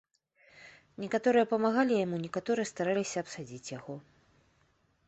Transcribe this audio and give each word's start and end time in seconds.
Некаторыя 1.03 1.49
памагалі 1.51 1.93
яму, 2.05 2.17
некаторыя 2.25 2.71
стараліся 2.73 3.17
абсадзіць 3.27 3.73
яго. 3.79 3.93